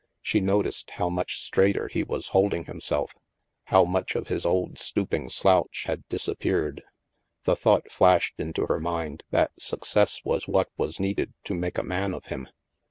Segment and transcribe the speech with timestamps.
[0.23, 3.13] She noticed how much straighter he was holding himself,
[3.65, 6.81] how much of his old stooping slouch had disappeared.
[7.43, 11.83] The thought flashed into her mind that success was what was needed to make a
[11.83, 12.47] man of him.